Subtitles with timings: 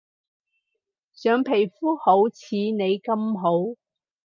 [1.13, 3.77] 想皮膚好似你咁好